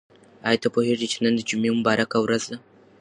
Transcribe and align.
آیا 0.47 0.61
ته 0.63 0.67
پوهېږې 0.75 1.07
چې 1.11 1.17
نن 1.23 1.33
د 1.37 1.41
جمعې 1.49 1.71
مبارکه 1.77 2.17
ورځ 2.21 2.43
ده؟ 2.51 2.57